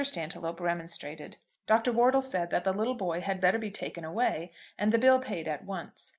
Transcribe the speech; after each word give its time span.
Stantiloup 0.03 0.59
remonstrated. 0.59 1.37
Dr. 1.67 1.91
Wortle 1.93 2.23
said 2.23 2.49
that 2.49 2.63
the 2.63 2.73
little 2.73 2.95
boy 2.95 3.21
had 3.21 3.39
better 3.39 3.59
be 3.59 3.69
taken 3.69 4.03
away 4.03 4.49
and 4.75 4.91
the 4.91 4.97
bill 4.97 5.19
paid 5.19 5.47
at 5.47 5.63
once. 5.63 6.09